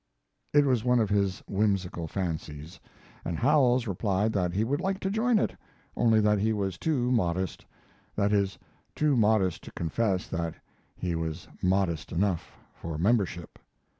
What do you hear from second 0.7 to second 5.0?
one of his whimsical fancies, and Howells replied that he would like